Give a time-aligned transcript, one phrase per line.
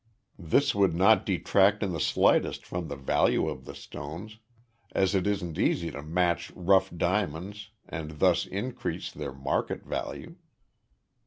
[0.39, 4.39] This would not detract in the slightest from the value of the stones,
[4.93, 10.37] as it isn't easy to match rough diamonds and thus increase their market value.